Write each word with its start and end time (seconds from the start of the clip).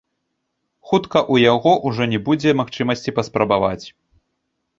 Хутка 0.91 1.19
ў 1.21 1.35
яго 1.53 1.71
ўжо 1.91 2.03
не 2.15 2.19
будзе 2.31 2.55
магчымасці 2.63 3.15
паспрабаваць. 3.19 3.85